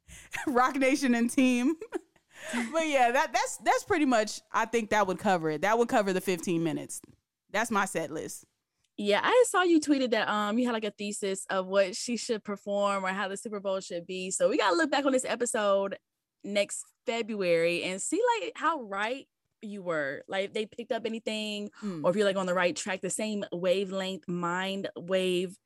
Roc 0.46 0.76
Nation 0.76 1.14
and 1.14 1.30
team. 1.30 1.74
but 2.72 2.86
yeah, 2.86 3.10
that 3.10 3.32
that's 3.32 3.56
that's 3.64 3.84
pretty 3.84 4.04
much. 4.04 4.42
I 4.52 4.66
think 4.66 4.90
that 4.90 5.06
would 5.06 5.18
cover 5.18 5.50
it. 5.50 5.62
That 5.62 5.78
would 5.78 5.88
cover 5.88 6.12
the 6.12 6.20
15 6.20 6.62
minutes. 6.62 7.00
That's 7.50 7.70
my 7.70 7.86
set 7.86 8.10
list. 8.10 8.44
Yeah, 8.98 9.20
I 9.22 9.44
saw 9.48 9.62
you 9.62 9.80
tweeted 9.80 10.10
that 10.10 10.28
um 10.28 10.58
you 10.58 10.66
had 10.66 10.72
like 10.72 10.84
a 10.84 10.90
thesis 10.90 11.46
of 11.50 11.66
what 11.66 11.96
she 11.96 12.16
should 12.16 12.44
perform 12.44 13.04
or 13.04 13.08
how 13.08 13.28
the 13.28 13.36
Super 13.36 13.60
Bowl 13.60 13.80
should 13.80 14.06
be. 14.06 14.30
So 14.30 14.48
we 14.48 14.58
gotta 14.58 14.76
look 14.76 14.90
back 14.90 15.04
on 15.06 15.12
this 15.12 15.24
episode 15.24 15.96
next 16.44 16.84
February 17.06 17.84
and 17.84 18.00
see 18.02 18.20
like 18.40 18.52
how 18.54 18.82
right 18.82 19.26
you 19.62 19.82
were. 19.82 20.22
Like 20.28 20.52
they 20.54 20.66
picked 20.66 20.92
up 20.92 21.06
anything, 21.06 21.70
Mm. 21.82 22.04
or 22.04 22.10
if 22.10 22.16
you're 22.16 22.26
like 22.26 22.36
on 22.36 22.46
the 22.46 22.54
right 22.54 22.74
track, 22.76 23.00
the 23.00 23.10
same 23.10 23.44
wavelength, 23.52 24.28
mind 24.28 24.88
wave 24.96 25.56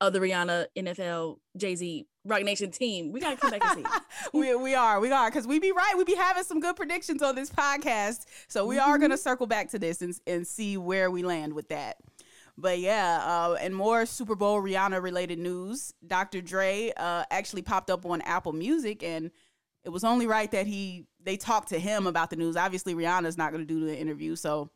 of 0.00 0.12
the 0.12 0.18
Rihanna, 0.18 0.66
NFL, 0.76 1.36
Jay 1.56 1.76
Z, 1.76 2.06
Roc 2.24 2.42
Nation 2.42 2.72
team. 2.72 3.12
We 3.12 3.20
gotta 3.20 3.36
come 3.36 3.50
back 3.50 3.64
and 3.64 3.86
see. 3.86 3.92
we, 4.32 4.54
we 4.56 4.74
are 4.74 4.98
we 5.00 5.12
are 5.12 5.30
because 5.30 5.46
we 5.46 5.60
be 5.60 5.70
right 5.70 5.94
we 5.96 6.02
be 6.04 6.16
having 6.16 6.42
some 6.44 6.58
good 6.60 6.74
predictions 6.76 7.22
on 7.22 7.36
this 7.36 7.50
podcast 7.50 8.24
so 8.48 8.66
we 8.66 8.78
are 8.78 8.98
gonna 8.98 9.16
circle 9.16 9.46
back 9.46 9.68
to 9.70 9.78
this 9.78 10.02
and, 10.02 10.14
and 10.26 10.46
see 10.46 10.76
where 10.76 11.10
we 11.10 11.22
land 11.22 11.52
with 11.52 11.68
that 11.68 11.96
but 12.56 12.78
yeah 12.78 13.20
uh, 13.24 13.56
and 13.60 13.74
more 13.74 14.06
super 14.06 14.34
bowl 14.34 14.60
rihanna 14.60 15.02
related 15.02 15.38
news 15.38 15.92
dr 16.06 16.40
dre 16.42 16.92
uh, 16.96 17.24
actually 17.30 17.62
popped 17.62 17.90
up 17.90 18.04
on 18.06 18.20
apple 18.22 18.52
music 18.52 19.02
and 19.02 19.30
it 19.84 19.88
was 19.88 20.04
only 20.04 20.26
right 20.26 20.50
that 20.50 20.66
he 20.66 21.04
they 21.22 21.36
talked 21.36 21.68
to 21.68 21.78
him 21.78 22.06
about 22.06 22.30
the 22.30 22.36
news 22.36 22.56
obviously 22.56 22.94
rihanna's 22.94 23.38
not 23.38 23.52
gonna 23.52 23.64
do 23.64 23.84
the 23.84 23.98
interview 23.98 24.36
so 24.36 24.70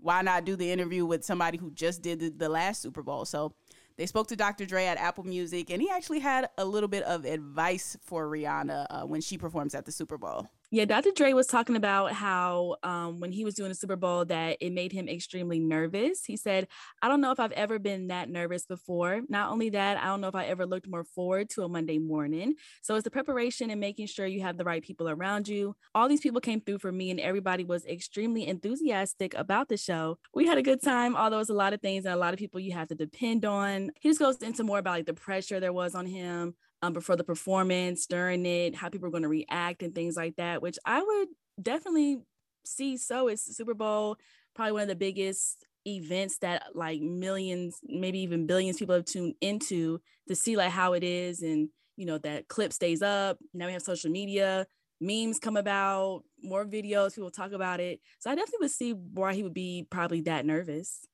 why 0.00 0.22
not 0.22 0.44
do 0.44 0.56
the 0.56 0.70
interview 0.70 1.06
with 1.06 1.24
somebody 1.24 1.58
who 1.58 1.70
just 1.70 2.02
did 2.02 2.20
the, 2.20 2.28
the 2.30 2.48
last 2.48 2.82
super 2.82 3.02
bowl 3.02 3.24
so 3.24 3.52
they 3.96 4.06
spoke 4.06 4.26
to 4.28 4.36
Dr. 4.36 4.66
Dre 4.66 4.84
at 4.84 4.98
Apple 4.98 5.24
Music, 5.24 5.70
and 5.70 5.80
he 5.80 5.88
actually 5.90 6.20
had 6.20 6.50
a 6.58 6.64
little 6.64 6.88
bit 6.88 7.02
of 7.04 7.24
advice 7.24 7.96
for 8.02 8.26
Rihanna 8.26 8.86
uh, 8.90 9.02
when 9.04 9.22
she 9.22 9.38
performs 9.38 9.74
at 9.74 9.86
the 9.86 9.92
Super 9.92 10.18
Bowl. 10.18 10.48
Yeah, 10.72 10.84
Dr. 10.84 11.12
Dre 11.14 11.32
was 11.32 11.46
talking 11.46 11.76
about 11.76 12.12
how 12.12 12.76
um, 12.82 13.20
when 13.20 13.30
he 13.30 13.44
was 13.44 13.54
doing 13.54 13.68
the 13.68 13.74
Super 13.76 13.94
Bowl 13.94 14.24
that 14.24 14.56
it 14.60 14.72
made 14.72 14.90
him 14.90 15.08
extremely 15.08 15.60
nervous. 15.60 16.24
He 16.24 16.36
said, 16.36 16.66
"I 17.00 17.06
don't 17.08 17.20
know 17.20 17.30
if 17.30 17.38
I've 17.38 17.52
ever 17.52 17.78
been 17.78 18.08
that 18.08 18.28
nervous 18.28 18.66
before. 18.66 19.20
Not 19.28 19.52
only 19.52 19.70
that, 19.70 19.96
I 19.98 20.06
don't 20.06 20.20
know 20.20 20.26
if 20.28 20.34
I 20.34 20.46
ever 20.46 20.66
looked 20.66 20.88
more 20.88 21.04
forward 21.04 21.50
to 21.50 21.62
a 21.62 21.68
Monday 21.68 21.98
morning. 21.98 22.54
So 22.82 22.96
it's 22.96 23.04
the 23.04 23.12
preparation 23.12 23.70
and 23.70 23.80
making 23.80 24.08
sure 24.08 24.26
you 24.26 24.42
have 24.42 24.58
the 24.58 24.64
right 24.64 24.82
people 24.82 25.08
around 25.08 25.46
you. 25.46 25.76
All 25.94 26.08
these 26.08 26.20
people 26.20 26.40
came 26.40 26.60
through 26.60 26.80
for 26.80 26.90
me, 26.90 27.10
and 27.12 27.20
everybody 27.20 27.62
was 27.62 27.86
extremely 27.86 28.48
enthusiastic 28.48 29.34
about 29.34 29.68
the 29.68 29.76
show. 29.76 30.18
We 30.34 30.46
had 30.46 30.58
a 30.58 30.62
good 30.62 30.82
time, 30.82 31.14
although 31.16 31.38
it's 31.38 31.50
a 31.50 31.54
lot 31.54 31.74
of 31.74 31.80
things 31.80 32.04
and 32.06 32.14
a 32.14 32.18
lot 32.18 32.34
of 32.34 32.40
people 32.40 32.58
you 32.58 32.72
have 32.72 32.88
to 32.88 32.96
depend 32.96 33.44
on. 33.44 33.92
He 34.00 34.08
just 34.08 34.18
goes 34.18 34.38
into 34.38 34.64
more 34.64 34.78
about 34.80 34.94
like 34.96 35.06
the 35.06 35.14
pressure 35.14 35.60
there 35.60 35.72
was 35.72 35.94
on 35.94 36.06
him." 36.06 36.54
Um, 36.82 36.92
before 36.92 37.16
the 37.16 37.24
performance, 37.24 38.06
during 38.06 38.44
it, 38.46 38.74
how 38.74 38.88
people 38.88 39.08
are 39.08 39.12
going 39.12 39.22
to 39.22 39.28
react 39.28 39.82
and 39.82 39.94
things 39.94 40.16
like 40.16 40.36
that, 40.36 40.62
which 40.62 40.78
I 40.84 41.02
would 41.02 41.28
definitely 41.60 42.18
see. 42.64 42.96
So 42.96 43.28
it's 43.28 43.44
the 43.46 43.54
Super 43.54 43.74
Bowl, 43.74 44.16
probably 44.54 44.72
one 44.72 44.82
of 44.82 44.88
the 44.88 44.96
biggest 44.96 45.64
events 45.86 46.38
that 46.38 46.64
like 46.74 47.00
millions, 47.00 47.78
maybe 47.84 48.20
even 48.20 48.46
billions 48.46 48.78
people 48.78 48.94
have 48.94 49.04
tuned 49.04 49.34
into 49.40 50.00
to 50.28 50.34
see 50.34 50.56
like 50.56 50.72
how 50.72 50.92
it 50.92 51.04
is. 51.04 51.42
And, 51.42 51.68
you 51.96 52.06
know, 52.06 52.18
that 52.18 52.48
clip 52.48 52.72
stays 52.72 53.02
up. 53.02 53.38
Now 53.54 53.66
we 53.66 53.72
have 53.72 53.82
social 53.82 54.10
media, 54.10 54.66
memes 55.00 55.38
come 55.38 55.56
about, 55.56 56.24
more 56.42 56.64
videos, 56.64 57.14
people 57.14 57.30
talk 57.30 57.52
about 57.52 57.80
it. 57.80 58.00
So 58.18 58.30
I 58.30 58.34
definitely 58.34 58.64
would 58.64 58.70
see 58.70 58.92
why 58.92 59.34
he 59.34 59.42
would 59.42 59.54
be 59.54 59.86
probably 59.90 60.22
that 60.22 60.44
nervous. 60.44 61.06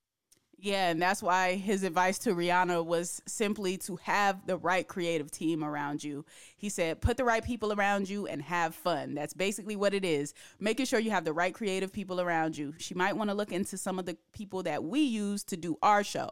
Yeah, 0.65 0.91
and 0.91 1.03
that's 1.03 1.25
why 1.25 1.57
his 1.57 1.83
advice 1.83 2.19
to 2.21 2.37
Rihanna 2.37 2.87
was 2.87 3.21
simply 3.27 3.77
to 3.79 3.97
have 3.97 4.47
the 4.47 4.57
right 4.57 4.87
creative 4.87 5.29
team 5.29 5.65
around 5.65 6.05
you. 6.05 6.25
He 6.57 6.69
said, 6.69 7.01
put 7.01 7.17
the 7.17 7.25
right 7.25 7.45
people 7.45 7.73
around 7.73 8.09
you 8.09 8.29
and 8.29 8.41
have 8.43 8.73
fun. 8.73 9.15
That's 9.15 9.35
basically 9.35 9.75
what 9.75 9.93
it 9.93 10.05
is. 10.05 10.35
Making 10.61 10.87
sure 10.87 11.01
you 11.01 11.11
have 11.11 11.25
the 11.25 11.33
right 11.33 11.53
creative 11.53 11.93
people 11.93 12.21
around 12.21 12.57
you. 12.57 12.75
She 12.79 12.95
might 12.95 13.17
want 13.17 13.29
to 13.29 13.35
look 13.35 13.51
into 13.51 13.77
some 13.77 13.99
of 13.99 14.07
the 14.07 14.17
people 14.33 14.63
that 14.63 14.85
we 14.85 15.01
use 15.01 15.43
to 15.45 15.57
do 15.57 15.79
our 15.83 16.05
show. 16.05 16.31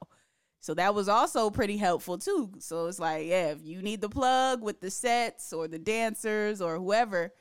So 0.60 0.74
that 0.74 0.94
was 0.94 1.08
also 1.08 1.50
pretty 1.50 1.76
helpful 1.76 2.16
too. 2.16 2.52
So 2.60 2.86
it's 2.86 3.00
like, 3.00 3.26
yeah, 3.26 3.48
if 3.48 3.64
you 3.64 3.82
need 3.82 4.00
the 4.00 4.08
plug 4.08 4.62
with 4.62 4.80
the 4.80 4.92
sets 4.92 5.52
or 5.52 5.66
the 5.66 5.78
dancers 5.80 6.60
or 6.62 6.76
whoever, 6.76 7.32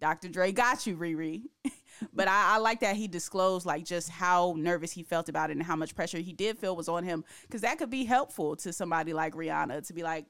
Dr. 0.00 0.28
Dre 0.28 0.50
got 0.50 0.88
you, 0.88 0.96
Riri. 0.96 1.42
but 2.12 2.28
I, 2.28 2.54
I, 2.54 2.58
like 2.58 2.80
that 2.80 2.96
he 2.96 3.08
disclosed 3.08 3.66
like 3.66 3.84
just 3.84 4.08
how 4.08 4.54
nervous 4.56 4.92
he 4.92 5.02
felt 5.02 5.28
about 5.28 5.50
it 5.50 5.56
and 5.56 5.62
how 5.62 5.76
much 5.76 5.94
pressure 5.94 6.18
he 6.18 6.32
did 6.32 6.58
feel 6.58 6.76
was 6.76 6.88
on 6.88 7.04
him 7.04 7.24
because 7.42 7.60
that 7.62 7.78
could 7.78 7.90
be 7.90 8.04
helpful 8.04 8.56
to 8.56 8.72
somebody 8.72 9.12
like 9.12 9.34
Rihanna 9.34 9.86
to 9.86 9.92
be 9.92 10.02
like, 10.02 10.26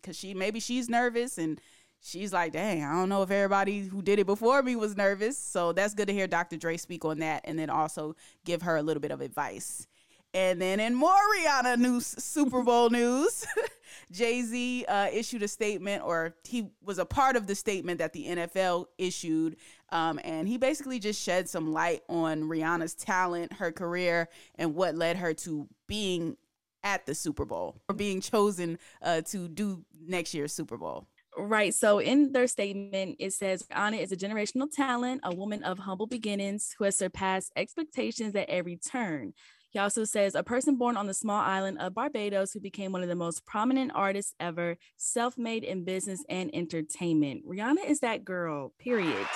because 0.00 0.16
she 0.16 0.34
maybe 0.34 0.60
she's 0.60 0.88
nervous 0.88 1.38
and 1.38 1.60
she's 2.00 2.32
like, 2.32 2.52
dang, 2.52 2.84
I 2.84 2.92
don't 2.92 3.08
know 3.08 3.22
if 3.22 3.30
everybody 3.30 3.86
who 3.86 4.02
did 4.02 4.18
it 4.18 4.26
before 4.26 4.62
me 4.62 4.76
was 4.76 4.96
nervous. 4.96 5.38
So 5.38 5.72
that's 5.72 5.94
good 5.94 6.08
to 6.08 6.14
hear 6.14 6.26
Dr. 6.26 6.56
Dre 6.56 6.76
speak 6.76 7.04
on 7.04 7.18
that 7.18 7.42
and 7.44 7.58
then 7.58 7.70
also 7.70 8.14
give 8.44 8.62
her 8.62 8.76
a 8.76 8.82
little 8.82 9.00
bit 9.00 9.10
of 9.10 9.20
advice. 9.20 9.86
And 10.34 10.60
then 10.60 10.80
in 10.80 10.94
more 10.94 11.10
Rihanna 11.10 11.78
news, 11.78 12.06
Super 12.06 12.62
Bowl 12.62 12.90
news, 12.90 13.46
Jay 14.10 14.42
Z 14.42 14.84
uh, 14.86 15.08
issued 15.12 15.42
a 15.42 15.48
statement, 15.48 16.02
or 16.04 16.36
he 16.44 16.70
was 16.82 16.98
a 16.98 17.04
part 17.04 17.36
of 17.36 17.46
the 17.46 17.54
statement 17.54 17.98
that 17.98 18.12
the 18.12 18.26
NFL 18.26 18.86
issued. 18.98 19.56
Um, 19.90 20.20
and 20.24 20.46
he 20.46 20.58
basically 20.58 20.98
just 20.98 21.20
shed 21.20 21.48
some 21.48 21.72
light 21.72 22.02
on 22.08 22.42
Rihanna's 22.42 22.94
talent, 22.94 23.52
her 23.54 23.72
career, 23.72 24.28
and 24.56 24.74
what 24.74 24.94
led 24.94 25.16
her 25.16 25.34
to 25.34 25.68
being 25.86 26.36
at 26.84 27.04
the 27.04 27.14
Super 27.14 27.44
Bowl 27.44 27.80
or 27.88 27.94
being 27.94 28.20
chosen 28.20 28.78
uh, 29.02 29.20
to 29.22 29.48
do 29.48 29.84
next 30.06 30.34
year's 30.34 30.52
Super 30.52 30.76
Bowl. 30.76 31.08
Right. 31.38 31.74
So 31.74 31.98
in 31.98 32.32
their 32.32 32.46
statement, 32.46 33.16
it 33.18 33.32
says 33.34 33.64
Rihanna 33.64 34.00
is 34.00 34.10
a 34.10 34.16
generational 34.16 34.70
talent, 34.72 35.20
a 35.22 35.34
woman 35.34 35.62
of 35.64 35.80
humble 35.80 36.06
beginnings 36.06 36.74
who 36.78 36.84
has 36.84 36.96
surpassed 36.96 37.52
expectations 37.56 38.34
at 38.34 38.48
every 38.48 38.76
turn. 38.76 39.34
He 39.70 39.78
also 39.78 40.04
says 40.04 40.34
a 40.34 40.42
person 40.42 40.76
born 40.76 40.96
on 40.96 41.06
the 41.06 41.14
small 41.14 41.40
island 41.40 41.78
of 41.78 41.94
Barbados 41.94 42.52
who 42.52 42.60
became 42.60 42.92
one 42.92 43.02
of 43.02 43.08
the 43.08 43.14
most 43.14 43.44
prominent 43.44 43.92
artists 43.94 44.34
ever, 44.40 44.76
self 44.96 45.36
made 45.36 45.64
in 45.64 45.84
business 45.84 46.24
and 46.28 46.50
entertainment. 46.54 47.46
Rihanna 47.46 47.88
is 47.88 48.00
that 48.00 48.24
girl, 48.24 48.72
period. 48.78 49.26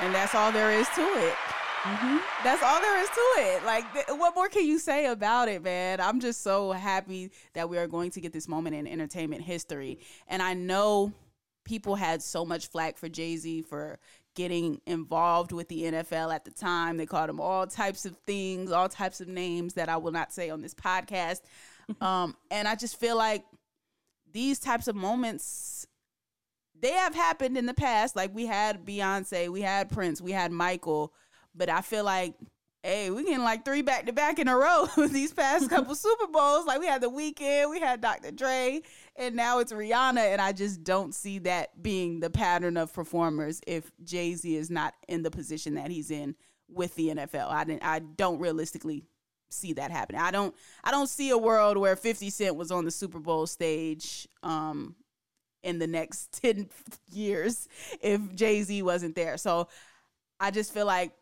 And 0.00 0.14
that's 0.14 0.34
all 0.34 0.52
there 0.52 0.72
is 0.72 0.88
to 0.90 1.02
it. 1.02 1.34
Mm-hmm. 1.82 2.18
That's 2.44 2.62
all 2.62 2.80
there 2.80 3.02
is 3.02 3.08
to 3.08 3.20
it. 3.38 3.64
Like, 3.64 3.92
th- 3.92 4.06
what 4.10 4.36
more 4.36 4.48
can 4.48 4.64
you 4.64 4.78
say 4.78 5.06
about 5.06 5.48
it, 5.48 5.64
man? 5.64 6.00
I'm 6.00 6.20
just 6.20 6.42
so 6.42 6.70
happy 6.70 7.30
that 7.54 7.68
we 7.68 7.76
are 7.76 7.88
going 7.88 8.12
to 8.12 8.20
get 8.20 8.32
this 8.32 8.46
moment 8.46 8.76
in 8.76 8.86
entertainment 8.86 9.42
history. 9.42 9.98
And 10.28 10.42
I 10.42 10.54
know 10.54 11.12
people 11.64 11.96
had 11.96 12.22
so 12.22 12.44
much 12.44 12.68
flack 12.68 12.98
for 12.98 13.08
Jay 13.08 13.36
Z 13.36 13.62
for 13.62 13.98
getting 14.34 14.80
involved 14.86 15.52
with 15.52 15.68
the 15.68 15.82
NFL 15.82 16.34
at 16.34 16.44
the 16.44 16.50
time. 16.50 16.96
They 16.96 17.06
called 17.06 17.30
him 17.30 17.40
all 17.40 17.66
types 17.66 18.06
of 18.06 18.16
things, 18.26 18.72
all 18.72 18.88
types 18.88 19.20
of 19.20 19.28
names 19.28 19.74
that 19.74 19.88
I 19.88 19.96
will 19.96 20.12
not 20.12 20.32
say 20.32 20.50
on 20.50 20.62
this 20.62 20.74
podcast. 20.74 21.40
um, 22.00 22.36
and 22.50 22.66
I 22.66 22.74
just 22.74 22.98
feel 22.98 23.16
like 23.16 23.44
these 24.32 24.58
types 24.58 24.88
of 24.88 24.96
moments 24.96 25.86
they 26.82 26.92
have 26.92 27.14
happened 27.14 27.56
in 27.56 27.66
the 27.66 27.74
past. 27.74 28.16
Like 28.16 28.34
we 28.34 28.46
had 28.46 28.84
Beyonce, 28.84 29.48
we 29.48 29.62
had 29.62 29.88
Prince, 29.88 30.20
we 30.20 30.32
had 30.32 30.50
Michael, 30.52 31.14
but 31.54 31.68
I 31.68 31.80
feel 31.80 32.04
like 32.04 32.34
hey, 32.82 33.10
we 33.10 33.22
getting 33.22 33.44
like 33.44 33.64
three 33.64 33.82
back 33.82 34.06
to 34.06 34.12
back 34.12 34.38
in 34.38 34.48
a 34.48 34.56
row 34.56 34.88
these 35.08 35.32
past 35.32 35.70
couple 35.70 35.94
Super 35.94 36.26
Bowls. 36.26 36.66
Like 36.66 36.80
we 36.80 36.86
had 36.86 37.00
the 37.00 37.10
Weeknd, 37.10 37.70
we 37.70 37.80
had 37.80 38.00
Dr. 38.00 38.32
Dre, 38.32 38.82
and 39.16 39.36
now 39.36 39.60
it's 39.60 39.72
Rihanna. 39.72 40.18
And 40.18 40.40
I 40.40 40.52
just 40.52 40.82
don't 40.82 41.14
see 41.14 41.38
that 41.40 41.82
being 41.82 42.20
the 42.20 42.30
pattern 42.30 42.76
of 42.76 42.92
performers 42.92 43.60
if 43.66 43.90
Jay 44.04 44.34
Z 44.34 44.54
is 44.54 44.70
not 44.70 44.94
in 45.08 45.22
the 45.22 45.30
position 45.30 45.74
that 45.74 45.90
he's 45.90 46.10
in 46.10 46.34
with 46.68 46.94
the 46.96 47.08
NFL. 47.10 47.50
I 47.50 47.64
didn't 47.64 47.84
I 47.84 48.00
don't 48.00 48.40
realistically 48.40 49.04
see 49.50 49.74
that 49.74 49.90
happening. 49.90 50.20
I 50.20 50.30
don't 50.30 50.54
I 50.82 50.90
don't 50.90 51.08
see 51.08 51.30
a 51.30 51.38
world 51.38 51.76
where 51.76 51.94
50 51.94 52.30
Cent 52.30 52.56
was 52.56 52.70
on 52.70 52.84
the 52.84 52.90
Super 52.90 53.20
Bowl 53.20 53.46
stage 53.46 54.26
um 54.42 54.96
in 55.62 55.78
the 55.78 55.86
next 55.86 56.32
10 56.42 56.68
years 57.12 57.68
if 58.00 58.34
Jay-Z 58.34 58.82
wasn't 58.82 59.14
there. 59.14 59.36
So 59.36 59.68
I 60.40 60.50
just 60.50 60.74
feel 60.74 60.86
like 60.86 61.12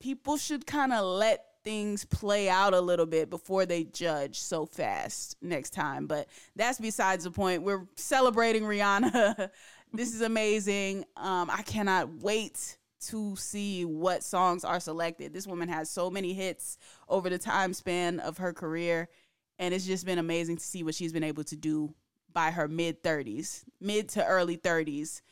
people 0.00 0.36
should 0.36 0.66
kind 0.66 0.92
of 0.92 1.04
let 1.04 1.44
things 1.64 2.04
play 2.04 2.48
out 2.48 2.72
a 2.72 2.80
little 2.80 3.06
bit 3.06 3.28
before 3.30 3.66
they 3.66 3.84
judge 3.84 4.38
so 4.38 4.64
fast 4.64 5.36
next 5.42 5.70
time. 5.70 6.06
But 6.06 6.28
that's 6.56 6.78
besides 6.78 7.24
the 7.24 7.30
point. 7.30 7.62
We're 7.62 7.86
celebrating 7.96 8.62
Rihanna. 8.62 9.50
this 9.92 10.14
is 10.14 10.22
amazing. 10.22 11.04
Um, 11.16 11.50
I 11.50 11.62
cannot 11.62 12.22
wait 12.22 12.78
to 13.08 13.36
see 13.36 13.84
what 13.84 14.24
songs 14.24 14.64
are 14.64 14.80
selected. 14.80 15.32
This 15.32 15.46
woman 15.46 15.68
has 15.68 15.90
so 15.90 16.10
many 16.10 16.32
hits 16.32 16.78
over 17.08 17.30
the 17.30 17.38
time 17.38 17.72
span 17.72 18.20
of 18.20 18.38
her 18.38 18.52
career. 18.52 19.08
And 19.58 19.74
it's 19.74 19.86
just 19.86 20.06
been 20.06 20.18
amazing 20.18 20.56
to 20.56 20.64
see 20.64 20.82
what 20.82 20.94
she's 20.94 21.12
been 21.12 21.24
able 21.24 21.44
to 21.44 21.56
do 21.56 21.94
by 22.32 22.50
her 22.50 22.68
mid 22.68 23.02
30s, 23.02 23.64
mid 23.80 24.08
to 24.10 24.24
early 24.24 24.56
30s. 24.56 25.22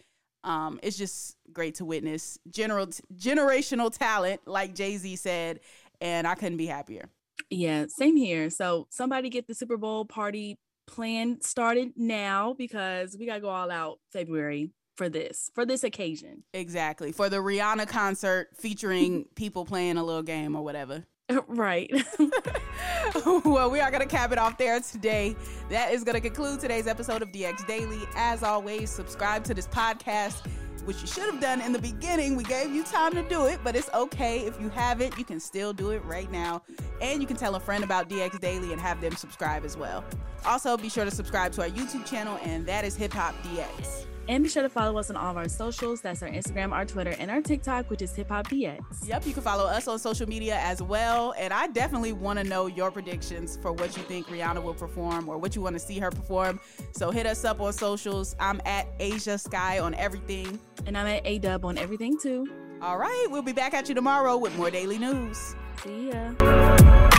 Um, 0.46 0.78
it's 0.82 0.96
just 0.96 1.36
great 1.52 1.74
to 1.76 1.84
witness 1.84 2.38
general 2.48 2.86
generational 3.14 3.96
talent, 3.96 4.40
like 4.46 4.74
Jay 4.74 4.96
Z 4.96 5.16
said, 5.16 5.60
and 6.00 6.26
I 6.26 6.36
couldn't 6.36 6.56
be 6.56 6.66
happier. 6.66 7.10
Yeah, 7.50 7.86
same 7.88 8.16
here. 8.16 8.48
So 8.48 8.86
somebody 8.90 9.28
get 9.28 9.46
the 9.46 9.54
Super 9.54 9.76
Bowl 9.76 10.04
party 10.04 10.58
plan 10.86 11.40
started 11.40 11.92
now 11.96 12.54
because 12.54 13.16
we 13.18 13.26
gotta 13.26 13.40
go 13.40 13.48
all 13.48 13.70
out 13.70 13.98
February 14.12 14.70
for 14.96 15.08
this 15.08 15.50
for 15.54 15.66
this 15.66 15.84
occasion. 15.84 16.44
Exactly 16.54 17.12
for 17.12 17.28
the 17.28 17.38
Rihanna 17.38 17.88
concert 17.88 18.48
featuring 18.56 19.26
people 19.34 19.64
playing 19.64 19.96
a 19.96 20.04
little 20.04 20.22
game 20.22 20.56
or 20.56 20.62
whatever. 20.62 21.04
right. 21.48 21.90
well, 23.44 23.70
we 23.70 23.80
are 23.80 23.90
going 23.90 24.02
to 24.02 24.08
cap 24.08 24.32
it 24.32 24.38
off 24.38 24.58
there 24.58 24.78
today. 24.80 25.34
That 25.70 25.92
is 25.92 26.04
going 26.04 26.14
to 26.14 26.20
conclude 26.20 26.60
today's 26.60 26.86
episode 26.86 27.22
of 27.22 27.32
DX 27.32 27.66
Daily. 27.66 28.00
As 28.14 28.42
always, 28.42 28.90
subscribe 28.90 29.44
to 29.44 29.54
this 29.54 29.66
podcast 29.66 30.46
which 30.84 31.00
you 31.00 31.06
should 31.08 31.24
have 31.24 31.40
done 31.40 31.60
in 31.60 31.72
the 31.72 31.80
beginning. 31.80 32.36
We 32.36 32.44
gave 32.44 32.72
you 32.72 32.84
time 32.84 33.12
to 33.14 33.28
do 33.28 33.46
it, 33.46 33.58
but 33.64 33.74
it's 33.74 33.90
okay. 33.92 34.46
If 34.46 34.60
you 34.60 34.68
haven't, 34.68 35.18
you 35.18 35.24
can 35.24 35.40
still 35.40 35.72
do 35.72 35.90
it 35.90 36.04
right 36.04 36.30
now. 36.30 36.62
And 37.02 37.20
you 37.20 37.26
can 37.26 37.36
tell 37.36 37.56
a 37.56 37.60
friend 37.60 37.82
about 37.82 38.08
DX 38.08 38.40
Daily 38.40 38.70
and 38.70 38.80
have 38.80 39.00
them 39.00 39.16
subscribe 39.16 39.64
as 39.64 39.76
well. 39.76 40.04
Also, 40.44 40.76
be 40.76 40.88
sure 40.88 41.04
to 41.04 41.10
subscribe 41.10 41.50
to 41.52 41.62
our 41.62 41.68
YouTube 41.68 42.06
channel, 42.06 42.38
and 42.44 42.64
that 42.66 42.84
is 42.84 42.94
Hip 42.94 43.12
Hop 43.14 43.34
DX. 43.42 44.06
And 44.28 44.42
be 44.42 44.48
sure 44.48 44.62
to 44.62 44.68
follow 44.68 44.98
us 44.98 45.10
on 45.10 45.16
all 45.16 45.30
of 45.30 45.36
our 45.36 45.48
socials. 45.48 46.00
That's 46.00 46.22
our 46.22 46.28
Instagram, 46.28 46.72
our 46.72 46.84
Twitter, 46.84 47.14
and 47.18 47.30
our 47.30 47.40
TikTok, 47.40 47.88
which 47.90 48.02
is 48.02 48.14
Hip 48.16 48.28
Hop 48.28 48.48
DX. 48.48 48.80
Yep, 49.06 49.26
you 49.26 49.32
can 49.32 49.42
follow 49.42 49.64
us 49.64 49.86
on 49.86 49.98
social 49.98 50.28
media 50.28 50.56
as 50.60 50.82
well. 50.82 51.34
And 51.38 51.52
I 51.52 51.68
definitely 51.68 52.12
want 52.12 52.38
to 52.38 52.44
know 52.44 52.66
your 52.66 52.90
predictions 52.90 53.56
for 53.62 53.72
what 53.72 53.96
you 53.96 54.02
think 54.04 54.26
Rihanna 54.26 54.62
will 54.62 54.74
perform 54.74 55.28
or 55.28 55.38
what 55.38 55.54
you 55.54 55.62
want 55.62 55.74
to 55.74 55.80
see 55.80 55.98
her 55.98 56.10
perform. 56.10 56.60
So 56.92 57.10
hit 57.10 57.26
us 57.26 57.44
up 57.44 57.60
on 57.60 57.72
socials. 57.72 58.34
I'm 58.40 58.60
at 58.64 58.98
Ashia 58.98 59.38
Skye 59.38 59.78
on 59.78 59.94
everything. 59.94 60.58
And 60.86 60.96
I'm 60.98 61.06
at 61.06 61.24
Ayeeedubb 61.24 61.64
on 61.64 61.78
everything 61.78 62.18
too. 62.18 62.46
All 62.82 62.98
right, 62.98 63.26
we'll 63.30 63.42
be 63.42 63.52
back 63.52 63.74
at 63.74 63.88
you 63.88 63.94
tomorrow 63.94 64.36
with 64.36 64.56
more 64.56 64.70
daily 64.70 64.98
news. 64.98 65.54
See 65.82 66.10
ya. 66.10 67.10